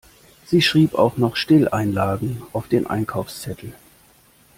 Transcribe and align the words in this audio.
Sie 0.47 0.63
schrieb 0.63 0.95
auch 0.95 1.17
noch 1.17 1.35
Stilleinlagen 1.35 2.41
auf 2.53 2.67
den 2.67 2.87
Einkaufszettel. 2.87 3.75